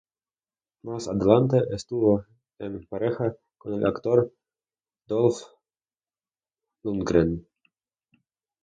Más 0.81 1.07
adelante 1.07 1.61
estuvo 1.75 2.25
en 2.57 2.87
pareja 2.87 3.35
con 3.59 3.75
el 3.75 3.85
actor 3.85 4.33
Dolph 5.05 5.43
Lundgren. 6.81 7.45